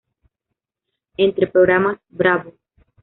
[1.15, 2.55] Entre programas, Bravo!